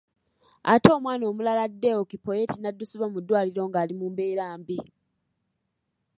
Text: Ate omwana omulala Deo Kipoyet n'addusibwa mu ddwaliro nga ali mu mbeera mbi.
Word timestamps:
Ate 0.71 0.89
omwana 0.97 1.23
omulala 1.31 1.63
Deo 1.81 2.01
Kipoyet 2.09 2.51
n'addusibwa 2.57 3.07
mu 3.13 3.19
ddwaliro 3.21 3.61
nga 3.67 3.77
ali 3.83 3.93
mu 3.99 4.07
mbeera 4.11 4.45
mbi. 4.61 4.77